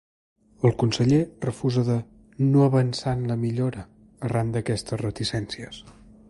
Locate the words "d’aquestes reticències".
4.57-5.83